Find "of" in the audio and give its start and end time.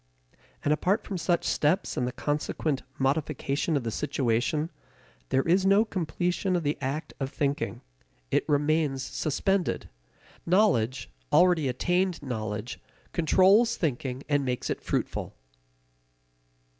3.77-3.83, 6.55-6.63, 7.19-7.29